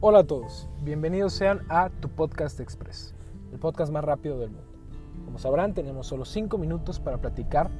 Hola 0.00 0.18
a 0.18 0.24
todos, 0.24 0.68
bienvenidos 0.82 1.32
sean 1.32 1.62
a 1.70 1.88
tu 1.88 2.10
podcast 2.10 2.60
express, 2.60 3.14
el 3.50 3.58
podcast 3.58 3.90
más 3.90 4.04
rápido 4.04 4.38
del 4.38 4.50
mundo. 4.50 4.70
Como 5.24 5.38
sabrán, 5.38 5.72
tenemos 5.72 6.06
solo 6.06 6.26
5 6.26 6.58
minutos 6.58 7.00
para 7.00 7.16
platicar 7.16 7.70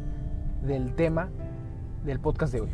del 0.62 0.94
tema 0.94 1.28
del 2.06 2.18
podcast 2.18 2.54
de 2.54 2.62
hoy. 2.62 2.70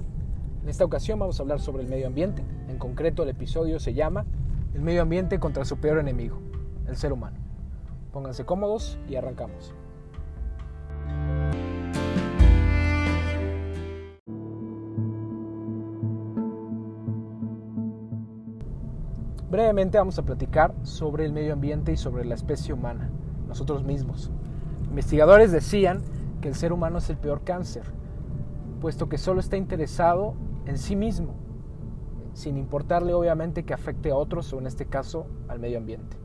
En 0.63 0.68
esta 0.68 0.85
ocasión 0.85 1.18
vamos 1.18 1.41
a 1.41 1.43
hablar 1.43 1.59
sobre 1.59 1.82
el 1.82 1.89
medio 1.89 2.07
ambiente, 2.07 2.45
en 2.68 2.79
concreto 2.79 3.25
el 3.25 3.31
episodio 3.31 3.81
se 3.81 3.95
llama 3.95 4.27
El 4.75 4.82
medio 4.82 5.03
ambiente 5.03 5.41
contra 5.41 5.64
su 5.64 5.77
peor 5.79 5.99
enemigo, 5.99 6.39
el 6.86 6.95
ser 6.95 7.13
humano. 7.13 7.39
Pónganse 8.13 8.45
cómodos 8.45 8.96
y 9.09 9.17
arrancamos. 9.17 9.75
Brevemente 19.53 19.99
vamos 19.99 20.19
a 20.19 20.23
platicar 20.23 20.75
sobre 20.83 21.27
el 21.27 21.33
medio 21.35 21.53
ambiente 21.53 21.93
y 21.93 21.99
sobre 21.99 22.25
la 22.25 22.35
especie 22.35 22.73
humana, 22.73 23.11
nosotros 23.47 23.85
mismos. 23.85 24.31
Investigadores 24.85 25.53
decían 25.53 26.01
que 26.41 26.49
el 26.49 26.55
ser 26.55 26.73
humano 26.73 26.97
es 26.97 27.11
el 27.11 27.19
peor 27.19 27.43
cáncer, 27.45 27.83
puesto 28.81 29.11
que 29.11 29.19
solo 29.19 29.41
está 29.41 29.59
interesado 29.59 30.37
en 30.65 30.79
sí 30.79 30.97
mismo, 30.97 31.35
sin 32.33 32.56
importarle 32.56 33.12
obviamente 33.12 33.65
que 33.65 33.75
afecte 33.75 34.11
a 34.11 34.17
otros 34.17 34.51
o 34.55 34.59
en 34.59 34.67
este 34.67 34.87
caso 34.87 35.27
al 35.48 35.59
medio 35.59 35.77
ambiente. 35.77 36.17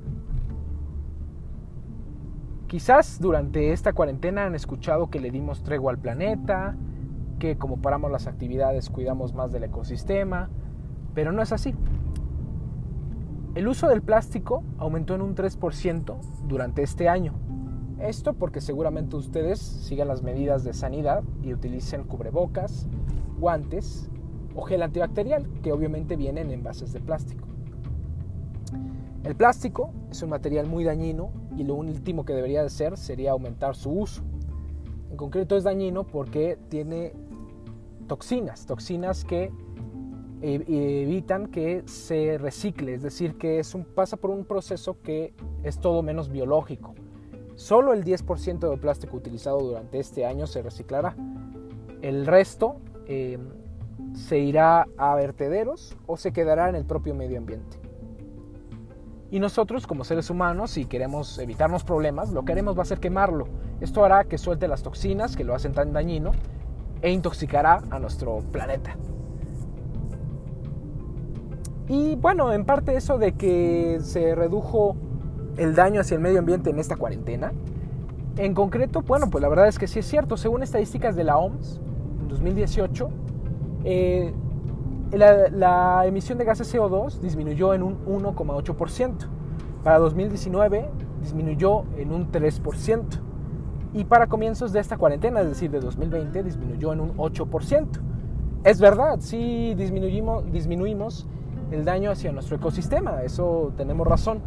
Quizás 2.67 3.19
durante 3.19 3.73
esta 3.73 3.91
cuarentena 3.91 4.45
han 4.45 4.55
escuchado 4.55 5.09
que 5.09 5.19
le 5.19 5.31
dimos 5.31 5.63
tregua 5.63 5.91
al 5.91 5.99
planeta, 5.99 6.77
que 7.39 7.57
como 7.57 7.81
paramos 7.81 8.09
las 8.09 8.25
actividades 8.25 8.89
cuidamos 8.89 9.33
más 9.33 9.51
del 9.51 9.65
ecosistema, 9.65 10.49
pero 11.13 11.33
no 11.33 11.41
es 11.41 11.51
así. 11.51 11.75
El 13.57 13.67
uso 13.67 13.87
del 13.87 14.03
plástico 14.03 14.63
aumentó 14.77 15.15
en 15.15 15.23
un 15.23 15.33
3% 15.33 16.15
durante 16.47 16.83
este 16.83 17.09
año. 17.09 17.33
Esto 17.97 18.33
porque 18.33 18.61
seguramente 18.61 19.15
ustedes 19.15 19.57
sigan 19.57 20.09
las 20.09 20.21
medidas 20.21 20.63
de 20.63 20.73
sanidad 20.73 21.23
y 21.41 21.53
utilicen 21.53 22.03
cubrebocas, 22.03 22.85
guantes 23.39 24.11
o 24.53 24.61
gel 24.61 24.83
antibacterial, 24.83 25.49
que 25.63 25.71
obviamente 25.71 26.15
vienen 26.15 26.49
en 26.49 26.59
envases 26.59 26.93
de 26.93 26.99
plástico. 26.99 27.47
El 29.23 29.35
plástico 29.35 29.89
es 30.11 30.21
un 30.21 30.29
material 30.29 30.67
muy 30.67 30.83
dañino 30.83 31.31
y 31.57 31.63
lo 31.63 31.73
último 31.73 32.25
que 32.25 32.33
debería 32.33 32.61
de 32.61 32.69
ser 32.69 32.95
sería 32.95 33.31
aumentar 33.31 33.75
su 33.75 33.89
uso. 33.89 34.21
En 35.09 35.17
concreto 35.17 35.57
es 35.57 35.63
dañino 35.63 36.03
porque 36.03 36.59
tiene 36.69 37.13
toxinas, 38.07 38.67
toxinas 38.67 39.25
que 39.25 39.51
evitan 40.41 41.47
que 41.47 41.83
se 41.85 42.37
recicle, 42.37 42.93
es 42.93 43.01
decir, 43.01 43.37
que 43.37 43.59
es 43.59 43.73
un, 43.73 43.83
pasa 43.83 44.17
por 44.17 44.29
un 44.29 44.45
proceso 44.45 45.01
que 45.01 45.33
es 45.63 45.79
todo 45.79 46.03
menos 46.03 46.29
biológico. 46.29 46.93
Solo 47.55 47.93
el 47.93 48.03
10% 48.03 48.69
del 48.69 48.79
plástico 48.79 49.17
utilizado 49.17 49.59
durante 49.59 49.99
este 49.99 50.25
año 50.25 50.45
se 50.45 50.61
reciclará. 50.61 51.15
El 52.01 52.27
resto 52.27 52.75
em, 53.07 53.49
se 54.13 54.37
irá 54.37 54.85
a 54.97 55.15
vertederos 55.15 55.97
o 56.05 56.17
se 56.17 56.31
quedará 56.31 56.69
en 56.69 56.75
el 56.75 56.85
propio 56.85 57.15
medio 57.15 57.39
ambiente. 57.39 57.79
Y 59.31 59.39
nosotros 59.39 59.87
como 59.87 60.03
seres 60.03 60.29
humanos, 60.29 60.71
si 60.71 60.85
queremos 60.85 61.37
evitarnos 61.39 61.83
problemas, 61.83 62.31
lo 62.31 62.45
que 62.45 62.51
haremos 62.51 62.77
va 62.77 62.83
a 62.83 62.85
ser 62.85 62.99
quemarlo. 62.99 63.47
Esto 63.81 64.05
hará 64.05 64.23
que 64.25 64.37
suelte 64.37 64.67
las 64.67 64.83
toxinas 64.83 65.35
que 65.35 65.43
lo 65.43 65.55
hacen 65.55 65.73
tan 65.73 65.91
dañino 65.91 66.31
e 67.01 67.11
intoxicará 67.11 67.81
a 67.89 67.99
nuestro 67.99 68.39
planeta. 68.51 68.95
Y 71.89 72.15
bueno, 72.15 72.51
en 72.51 72.65
parte 72.65 72.95
eso 72.95 73.17
de 73.17 73.33
que 73.33 73.99
se 74.01 74.35
redujo 74.35 74.95
el 75.57 75.73
daño 75.73 76.01
hacia 76.01 76.15
el 76.15 76.21
medio 76.21 76.39
ambiente 76.39 76.69
en 76.69 76.79
esta 76.79 76.97
cuarentena. 76.97 77.53
En 78.37 78.53
concreto, 78.53 79.01
bueno, 79.01 79.29
pues 79.29 79.41
la 79.41 79.49
verdad 79.49 79.67
es 79.67 79.79
que 79.79 79.87
sí 79.87 79.99
es 79.99 80.05
cierto. 80.05 80.37
Según 80.37 80.63
estadísticas 80.63 81.15
de 81.15 81.23
la 81.23 81.37
OMS, 81.37 81.79
en 82.21 82.27
2018, 82.27 83.09
eh, 83.85 84.33
la, 85.13 85.49
la, 85.49 86.05
emisión 86.05 86.37
de 86.37 86.45
gases 86.45 86.73
CO2 86.73 87.19
disminuyó 87.19 87.73
en 87.73 87.83
un 87.83 88.05
1,8%. 88.05 89.13
Para 89.83 89.99
2019 89.99 90.89
disminuyó 91.21 91.85
en 91.97 92.11
un 92.11 92.31
3%. 92.31 93.03
Y 93.93 94.03
para 94.03 94.27
comienzos 94.27 94.73
de 94.73 94.81
esta 94.81 94.97
cuarentena, 94.97 95.39
es 95.41 95.47
decir, 95.47 95.71
de 95.71 95.79
2020, 95.79 96.43
disminuyó 96.43 96.91
en 96.91 96.99
un 96.99 97.15
8%. 97.15 97.87
Es 98.65 98.81
verdad, 98.81 99.17
sí 99.19 99.73
disminuimos, 99.75 100.51
disminuimos 100.51 101.25
el 101.71 101.85
daño 101.85 102.11
hacia 102.11 102.31
nuestro 102.31 102.55
ecosistema, 102.55 103.23
eso 103.23 103.73
tenemos 103.75 104.07
razón. 104.07 104.41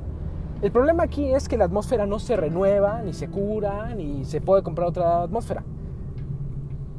El 0.63 0.73
problema 0.73 1.05
aquí 1.05 1.33
es 1.33 1.49
que 1.49 1.57
la 1.57 1.65
atmósfera 1.65 2.07
no 2.07 2.19
se 2.19 2.37
renueva, 2.37 3.03
ni 3.03 3.13
se 3.13 3.29
cura, 3.29 3.95
ni 3.95 4.25
se 4.25 4.41
puede 4.41 4.63
comprar 4.63 4.89
otra 4.89 5.23
atmósfera. 5.23 5.65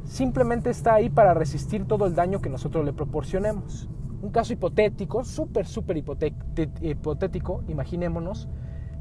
Simplemente 0.04 0.70
está 0.70 0.94
ahí 0.94 1.10
para 1.10 1.32
resistir 1.32 1.86
todo 1.86 2.06
el 2.06 2.14
daño 2.14 2.40
que 2.40 2.50
nosotros 2.50 2.84
le 2.84 2.92
proporcionemos. 2.92 3.88
Un 4.20 4.30
caso 4.30 4.52
hipotético, 4.52 5.24
súper, 5.24 5.66
súper 5.66 5.96
hipotético, 5.96 7.62
imaginémonos 7.68 8.48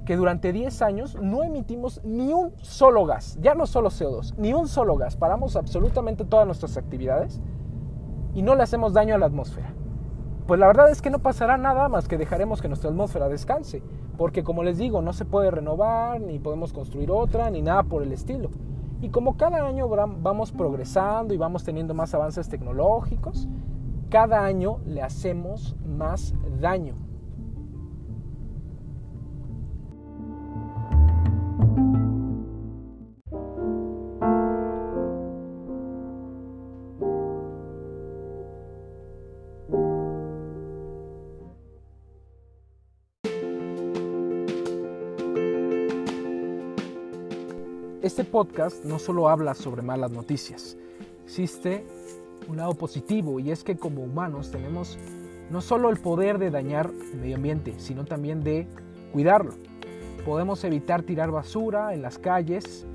que 0.06 0.16
durante 0.16 0.52
10 0.52 0.82
años 0.82 1.18
no 1.22 1.44
emitimos 1.44 2.02
ni 2.04 2.34
un 2.34 2.54
solo 2.58 3.06
gas, 3.06 3.38
ya 3.40 3.54
no 3.54 3.68
solo 3.68 3.90
CO2, 3.90 4.36
ni 4.38 4.52
un 4.52 4.68
solo 4.68 4.96
gas, 4.96 5.16
paramos 5.16 5.56
absolutamente 5.56 6.26
todas 6.26 6.48
nuestras 6.48 6.76
actividades 6.76 7.40
y 8.34 8.42
no 8.42 8.56
le 8.56 8.64
hacemos 8.64 8.94
daño 8.94 9.14
a 9.14 9.20
la 9.20 9.28
atmósfera 9.28 9.76
pues 10.48 10.60
la 10.60 10.68
verdad 10.68 10.90
es 10.90 11.02
que 11.02 11.10
no 11.10 11.20
pasará 11.20 11.58
nada 11.58 11.88
más 11.90 12.08
que 12.08 12.18
dejaremos 12.18 12.62
que 12.62 12.68
nuestra 12.68 12.90
atmósfera 12.90 13.30
descanse, 13.30 13.82
porque 14.18 14.44
como 14.44 14.64
les 14.64 14.78
digo, 14.78 15.02
no 15.02 15.14
se 15.14 15.26
puede 15.26 15.52
renovar, 15.52 16.20
ni 16.22 16.40
podemos 16.40 16.74
construir 16.74 17.12
otra, 17.12 17.50
ni 17.50 17.62
nada 17.62 17.84
por 17.84 18.04
el 18.04 18.12
estilo. 18.12 18.50
Y 19.02 19.10
como 19.10 19.38
cada 19.38 19.66
año 19.66 19.88
vamos 19.88 20.52
progresando 20.52 21.34
y 21.34 21.38
vamos 21.38 21.64
teniendo 21.64 21.94
más 21.94 22.14
avances 22.14 22.50
tecnológicos, 22.50 23.48
cada 24.10 24.44
año 24.44 24.80
le 24.86 25.02
hacemos 25.02 25.76
más 25.86 26.34
daño. 26.60 27.11
Este 48.02 48.24
podcast 48.24 48.84
no 48.84 48.98
solo 48.98 49.30
habla 49.30 49.54
sobre 49.54 49.84
malas 49.84 50.10
noticias, 50.10 50.76
existe 51.24 51.86
un 52.50 52.58
lado 52.58 52.74
positivo 52.74 53.40
y 53.40 53.52
es 53.52 53.64
que 53.64 53.78
como 53.78 54.02
humanos 54.02 54.50
tenemos 54.50 54.98
no 55.52 55.62
solo 55.62 55.92
el 55.92 56.00
poder 56.00 56.40
de 56.40 56.50
dañar 56.50 56.90
el 57.14 57.20
medio 57.20 57.36
ambiente, 57.36 57.76
sino 57.78 58.04
también 58.04 58.44
de 58.44 58.68
cuidarlo. 59.12 59.54
Podemos 60.26 60.64
evitar 60.64 61.04
tirar 61.04 61.30
basura 61.30 61.94
en 61.94 62.02
las 62.02 62.18
calles, 62.18 62.88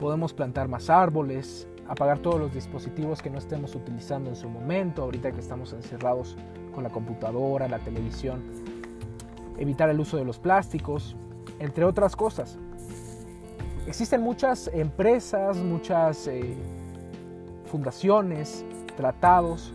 podemos 0.00 0.34
plantar 0.34 0.66
más 0.66 0.90
árboles, 0.90 1.68
apagar 1.86 2.18
todos 2.18 2.40
los 2.40 2.52
dispositivos 2.52 3.22
que 3.22 3.30
no 3.30 3.38
estemos 3.38 3.76
utilizando 3.76 4.30
en 4.30 4.36
su 4.36 4.48
momento, 4.48 5.04
ahorita 5.04 5.30
que 5.30 5.38
estamos 5.38 5.72
encerrados 5.74 6.36
con 6.74 6.82
la 6.82 6.90
computadora, 6.90 7.68
la 7.68 7.78
televisión, 7.78 8.42
evitar 9.58 9.88
el 9.90 10.00
uso 10.00 10.16
de 10.16 10.24
los 10.24 10.40
plásticos, 10.40 11.14
entre 11.60 11.84
otras 11.84 12.16
cosas. 12.16 12.58
Existen 13.86 14.20
muchas 14.20 14.68
empresas, 14.72 15.56
muchas 15.56 16.26
eh, 16.26 16.54
fundaciones, 17.66 18.64
tratados 18.96 19.72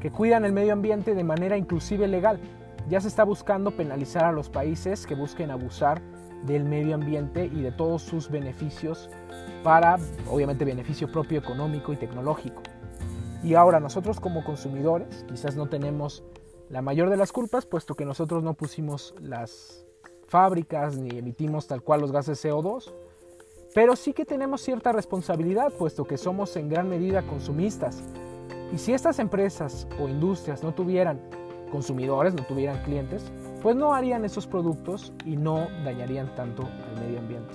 que 0.00 0.10
cuidan 0.10 0.44
el 0.44 0.52
medio 0.52 0.72
ambiente 0.72 1.14
de 1.14 1.24
manera 1.24 1.56
inclusive 1.56 2.08
legal. 2.08 2.40
Ya 2.88 3.00
se 3.00 3.08
está 3.08 3.24
buscando 3.24 3.70
penalizar 3.70 4.24
a 4.24 4.32
los 4.32 4.48
países 4.48 5.06
que 5.06 5.14
busquen 5.14 5.50
abusar 5.50 6.02
del 6.44 6.64
medio 6.64 6.94
ambiente 6.94 7.46
y 7.46 7.62
de 7.62 7.72
todos 7.72 8.02
sus 8.02 8.30
beneficios 8.30 9.10
para, 9.62 9.98
obviamente, 10.30 10.64
beneficio 10.64 11.10
propio 11.10 11.38
económico 11.38 11.92
y 11.92 11.96
tecnológico. 11.96 12.62
Y 13.42 13.54
ahora 13.54 13.80
nosotros 13.80 14.20
como 14.20 14.44
consumidores 14.44 15.24
quizás 15.28 15.56
no 15.56 15.68
tenemos 15.68 16.24
la 16.68 16.82
mayor 16.82 17.10
de 17.10 17.16
las 17.16 17.32
culpas, 17.32 17.64
puesto 17.66 17.94
que 17.94 18.04
nosotros 18.04 18.42
no 18.42 18.54
pusimos 18.54 19.14
las 19.20 19.86
fábricas 20.26 20.96
ni 20.96 21.18
emitimos 21.18 21.66
tal 21.66 21.82
cual 21.82 22.00
los 22.00 22.12
gases 22.12 22.44
CO2, 22.44 22.92
pero 23.76 23.94
sí 23.94 24.14
que 24.14 24.24
tenemos 24.24 24.62
cierta 24.62 24.90
responsabilidad, 24.90 25.70
puesto 25.70 26.04
que 26.04 26.16
somos 26.16 26.56
en 26.56 26.70
gran 26.70 26.88
medida 26.88 27.20
consumistas. 27.26 28.02
Y 28.72 28.78
si 28.78 28.94
estas 28.94 29.18
empresas 29.18 29.86
o 30.00 30.08
industrias 30.08 30.62
no 30.62 30.72
tuvieran 30.72 31.20
consumidores, 31.70 32.32
no 32.32 32.42
tuvieran 32.44 32.82
clientes, 32.84 33.30
pues 33.60 33.76
no 33.76 33.92
harían 33.92 34.24
esos 34.24 34.46
productos 34.46 35.12
y 35.26 35.36
no 35.36 35.68
dañarían 35.84 36.34
tanto 36.34 36.62
al 36.62 37.00
medio 37.02 37.18
ambiente. 37.18 37.52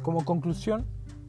Como 0.00 0.24
conclusión, 0.24 0.86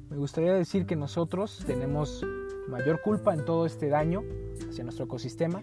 me 0.10 0.16
gustaría 0.16 0.54
decir 0.54 0.86
que 0.86 0.96
nosotros 0.96 1.66
tenemos 1.68 2.26
mayor 2.68 3.02
culpa 3.02 3.34
en 3.34 3.46
todo 3.46 3.66
este 3.66 3.90
daño 3.90 4.24
hacia 4.70 4.84
nuestro 4.84 5.06
ecosistema, 5.06 5.62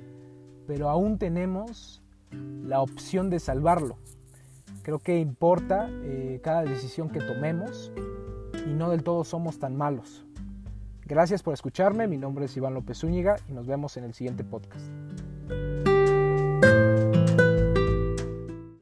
pero 0.66 0.88
aún 0.88 1.18
tenemos 1.18 2.02
la 2.30 2.80
opción 2.80 3.30
de 3.30 3.40
salvarlo. 3.40 3.98
Creo 4.82 4.98
que 4.98 5.18
importa 5.18 5.88
eh, 6.02 6.40
cada 6.42 6.62
decisión 6.62 7.10
que 7.10 7.20
tomemos 7.20 7.92
y 8.66 8.70
no 8.72 8.90
del 8.90 9.02
todo 9.02 9.24
somos 9.24 9.58
tan 9.58 9.76
malos. 9.76 10.24
Gracias 11.04 11.42
por 11.42 11.54
escucharme, 11.54 12.06
mi 12.06 12.16
nombre 12.16 12.44
es 12.44 12.56
Iván 12.56 12.74
López 12.74 12.98
Zúñiga 12.98 13.36
y 13.48 13.52
nos 13.52 13.66
vemos 13.66 13.96
en 13.96 14.04
el 14.04 14.14
siguiente 14.14 14.44
podcast. 14.44 14.86